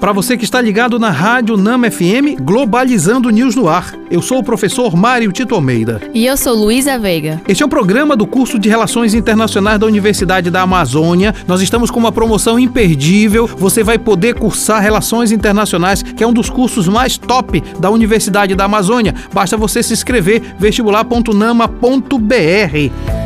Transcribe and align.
Para 0.00 0.12
você 0.12 0.36
que 0.36 0.44
está 0.44 0.60
ligado 0.60 0.96
na 0.96 1.10
Rádio 1.10 1.56
Nama 1.56 1.90
FM, 1.90 2.40
Globalizando 2.40 3.30
News 3.30 3.56
no 3.56 3.68
ar. 3.68 3.92
Eu 4.08 4.22
sou 4.22 4.38
o 4.38 4.44
professor 4.44 4.96
Mário 4.96 5.32
Tito 5.32 5.56
Almeida. 5.56 6.00
E 6.14 6.24
eu 6.24 6.36
sou 6.36 6.54
Luísa 6.54 6.96
Veiga. 6.96 7.42
Este 7.48 7.64
é 7.64 7.66
o 7.66 7.68
programa 7.68 8.16
do 8.16 8.24
curso 8.24 8.60
de 8.60 8.68
Relações 8.68 9.12
Internacionais 9.12 9.80
da 9.80 9.86
Universidade 9.86 10.50
da 10.50 10.62
Amazônia. 10.62 11.34
Nós 11.48 11.60
estamos 11.60 11.90
com 11.90 11.98
uma 11.98 12.12
promoção 12.12 12.60
imperdível. 12.60 13.46
Você 13.46 13.82
vai 13.82 13.98
poder 13.98 14.34
cursar 14.34 14.80
Relações 14.80 15.32
Internacionais, 15.32 16.00
que 16.00 16.22
é 16.22 16.26
um 16.26 16.32
dos 16.32 16.48
cursos 16.48 16.86
mais 16.86 17.18
top 17.18 17.60
da 17.80 17.90
Universidade 17.90 18.54
da 18.54 18.66
Amazônia. 18.66 19.16
Basta 19.32 19.56
você 19.56 19.82
se 19.82 19.92
inscrever 19.92 20.54
vestibular.nama.br. 20.58 23.17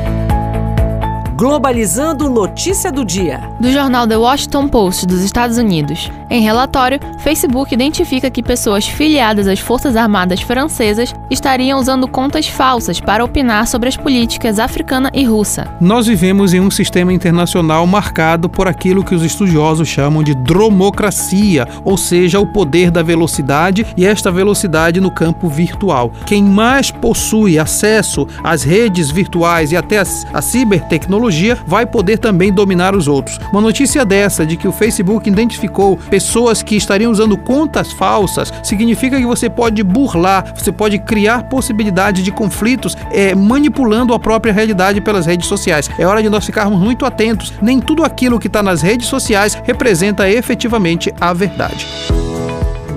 Globalizando 1.42 2.30
notícia 2.30 2.92
do 2.92 3.04
dia. 3.04 3.40
Do 3.58 3.72
jornal 3.72 4.06
The 4.06 4.16
Washington 4.16 4.68
Post 4.68 5.06
dos 5.06 5.22
Estados 5.22 5.58
Unidos. 5.58 6.08
Em 6.30 6.40
relatório, 6.40 7.00
Facebook 7.18 7.74
identifica 7.74 8.30
que 8.30 8.44
pessoas 8.44 8.86
filiadas 8.86 9.48
às 9.48 9.58
Forças 9.58 9.96
Armadas 9.96 10.40
Francesas 10.40 11.12
estariam 11.28 11.80
usando 11.80 12.06
contas 12.06 12.46
falsas 12.46 13.00
para 13.00 13.24
opinar 13.24 13.66
sobre 13.66 13.88
as 13.88 13.96
políticas 13.96 14.60
africana 14.60 15.10
e 15.12 15.24
russa. 15.24 15.66
Nós 15.80 16.06
vivemos 16.06 16.54
em 16.54 16.60
um 16.60 16.70
sistema 16.70 17.12
internacional 17.12 17.84
marcado 17.88 18.48
por 18.48 18.68
aquilo 18.68 19.02
que 19.02 19.14
os 19.14 19.24
estudiosos 19.24 19.88
chamam 19.88 20.22
de 20.22 20.36
dromocracia, 20.36 21.66
ou 21.84 21.96
seja, 21.96 22.38
o 22.38 22.46
poder 22.46 22.88
da 22.88 23.02
velocidade 23.02 23.84
e 23.96 24.06
esta 24.06 24.30
velocidade 24.30 25.00
no 25.00 25.10
campo 25.10 25.48
virtual. 25.48 26.12
Quem 26.24 26.44
mais 26.44 26.92
possui 26.92 27.58
acesso 27.58 28.28
às 28.44 28.62
redes 28.62 29.10
virtuais 29.10 29.72
e 29.72 29.76
até 29.76 29.98
a 29.98 30.40
cibertecnologia 30.40 31.31
tecnologia 31.32 31.58
vai 31.66 31.86
poder 31.86 32.18
também 32.18 32.52
dominar 32.52 32.94
os 32.94 33.08
outros. 33.08 33.38
Uma 33.50 33.60
notícia 33.60 34.04
dessa 34.04 34.44
de 34.44 34.56
que 34.56 34.68
o 34.68 34.72
Facebook 34.72 35.28
identificou 35.28 35.96
pessoas 36.10 36.62
que 36.62 36.76
estariam 36.76 37.10
usando 37.10 37.36
contas 37.36 37.92
falsas 37.92 38.52
significa 38.62 39.18
que 39.18 39.26
você 39.26 39.48
pode 39.48 39.82
burlar, 39.82 40.52
você 40.54 40.70
pode 40.70 40.98
criar 40.98 41.44
possibilidades 41.44 42.22
de 42.22 42.30
conflitos 42.30 42.96
é, 43.10 43.34
manipulando 43.34 44.14
a 44.14 44.18
própria 44.18 44.52
realidade 44.52 45.00
pelas 45.00 45.26
redes 45.26 45.46
sociais. 45.46 45.90
É 45.98 46.06
hora 46.06 46.22
de 46.22 46.28
nós 46.28 46.44
ficarmos 46.44 46.78
muito 46.78 47.06
atentos. 47.06 47.52
Nem 47.62 47.80
tudo 47.80 48.04
aquilo 48.04 48.38
que 48.38 48.46
está 48.46 48.62
nas 48.62 48.82
redes 48.82 49.06
sociais 49.06 49.60
representa 49.64 50.28
efetivamente 50.28 51.12
a 51.20 51.32
verdade. 51.32 51.86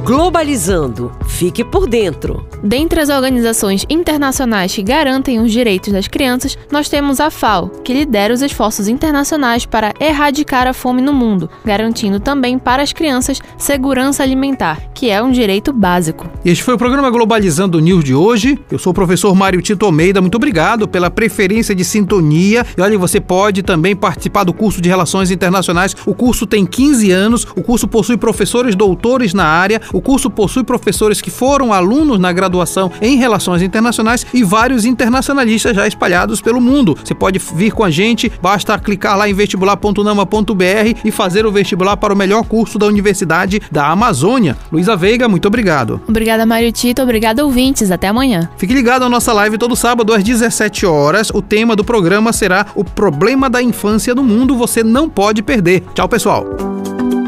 Globalizando. 0.03 1.11
Fique 1.27 1.63
por 1.63 1.87
dentro. 1.87 2.45
Dentre 2.63 2.99
as 2.99 3.09
organizações 3.09 3.85
internacionais 3.89 4.73
que 4.73 4.81
garantem 4.81 5.39
os 5.39 5.51
direitos 5.51 5.91
das 5.91 6.07
crianças, 6.07 6.57
nós 6.71 6.89
temos 6.89 7.19
a 7.19 7.29
FAO, 7.29 7.69
que 7.83 7.93
lidera 7.93 8.33
os 8.33 8.41
esforços 8.41 8.87
internacionais 8.87 9.65
para 9.65 9.93
erradicar 9.99 10.67
a 10.67 10.73
fome 10.73 11.01
no 11.01 11.13
mundo, 11.13 11.49
garantindo 11.63 12.19
também 12.19 12.57
para 12.57 12.81
as 12.81 12.93
crianças 12.93 13.39
segurança 13.57 14.23
alimentar, 14.23 14.81
que 14.93 15.09
é 15.09 15.21
um 15.21 15.31
direito 15.31 15.71
básico. 15.73 16.27
Este 16.43 16.63
foi 16.63 16.73
o 16.73 16.77
programa 16.77 17.09
Globalizando 17.09 17.79
News 17.79 18.03
de 18.03 18.15
hoje. 18.15 18.59
Eu 18.71 18.79
sou 18.79 18.91
o 18.91 18.95
professor 18.95 19.35
Mário 19.35 19.61
Tito 19.61 19.85
Almeida. 19.85 20.21
Muito 20.21 20.35
obrigado 20.35 20.87
pela 20.87 21.09
preferência 21.09 21.75
de 21.75 21.83
sintonia. 21.83 22.65
E 22.77 22.81
olha, 22.81 22.97
você 22.97 23.19
pode 23.19 23.63
também 23.63 23.95
participar 23.95 24.43
do 24.43 24.53
curso 24.53 24.81
de 24.81 24.89
Relações 24.89 25.31
Internacionais. 25.31 25.95
O 26.05 26.15
curso 26.15 26.45
tem 26.45 26.65
15 26.65 27.11
anos, 27.11 27.47
o 27.55 27.61
curso 27.61 27.87
possui 27.87 28.17
professores 28.17 28.75
doutores 28.75 29.33
na 29.33 29.45
área. 29.45 29.81
O 29.93 30.01
curso 30.01 30.29
possui 30.29 30.63
professores 30.63 31.21
que 31.21 31.31
foram 31.31 31.73
alunos 31.73 32.19
na 32.19 32.31
graduação 32.31 32.91
em 33.01 33.17
Relações 33.17 33.61
Internacionais 33.61 34.25
e 34.33 34.43
vários 34.43 34.85
internacionalistas 34.85 35.75
já 35.75 35.87
espalhados 35.87 36.41
pelo 36.41 36.61
mundo. 36.61 36.97
Você 37.03 37.13
pode 37.13 37.39
vir 37.39 37.71
com 37.71 37.83
a 37.83 37.89
gente, 37.89 38.31
basta 38.41 38.77
clicar 38.79 39.17
lá 39.17 39.29
em 39.29 39.33
vestibular.nama.br 39.33 40.99
e 41.03 41.11
fazer 41.11 41.45
o 41.45 41.51
vestibular 41.51 41.97
para 41.97 42.13
o 42.13 42.17
melhor 42.17 42.43
curso 42.43 42.77
da 42.77 42.85
Universidade 42.85 43.61
da 43.71 43.87
Amazônia. 43.87 44.57
Luísa 44.71 44.95
Veiga, 44.95 45.27
muito 45.27 45.47
obrigado. 45.47 46.01
Obrigada, 46.07 46.45
Mário 46.45 46.71
Tito. 46.71 47.01
Obrigada, 47.01 47.45
ouvintes. 47.45 47.91
Até 47.91 48.07
amanhã. 48.07 48.49
Fique 48.57 48.73
ligado 48.73 49.03
à 49.03 49.09
nossa 49.09 49.33
live 49.33 49.57
todo 49.57 49.75
sábado 49.75 50.13
às 50.13 50.23
17 50.23 50.85
horas. 50.85 51.29
O 51.29 51.41
tema 51.41 51.75
do 51.75 51.83
programa 51.83 52.33
será 52.33 52.67
o 52.75 52.83
problema 52.83 53.49
da 53.49 53.61
infância 53.61 54.15
no 54.15 54.23
mundo. 54.23 54.55
Você 54.55 54.83
não 54.83 55.09
pode 55.09 55.41
perder. 55.41 55.83
Tchau, 55.93 56.07
pessoal. 56.07 56.45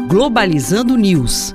Globalizando 0.08 0.96
News 0.96 1.54